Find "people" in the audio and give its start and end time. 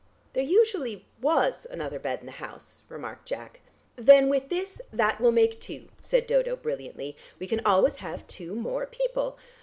8.87-9.37